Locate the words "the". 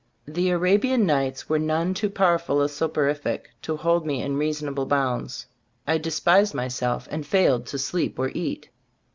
0.25-0.49